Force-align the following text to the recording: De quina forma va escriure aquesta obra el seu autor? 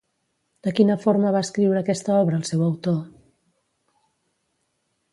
De 0.67 0.71
quina 0.79 0.95
forma 1.03 1.33
va 1.35 1.43
escriure 1.49 1.83
aquesta 1.83 2.17
obra 2.23 2.41
el 2.41 2.49
seu 2.51 2.67
autor? 2.71 2.99